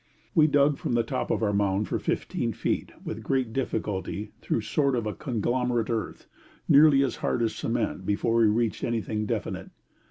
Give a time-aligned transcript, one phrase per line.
[0.33, 4.57] We dug from the top of our mound for 15 feet, with great difficulty, through
[4.57, 6.25] a sort of conglomerate earth,
[6.67, 9.69] nearly as hard as cement, before we reached anything definite.